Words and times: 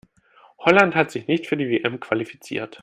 Holland 0.57 0.95
hat 0.95 1.11
sich 1.11 1.27
nicht 1.27 1.45
für 1.45 1.57
die 1.57 1.69
WM 1.69 1.99
qualifiziert. 1.99 2.79